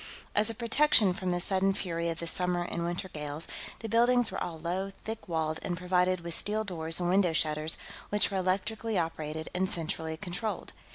[0.33, 3.47] As a protection from the sudden fury of the summer and winter gales,
[3.81, 7.77] the buildings were all low, thick walled, and provided with steel doors and window shutters
[8.09, 10.73] which were electrically operated and centrally controlled.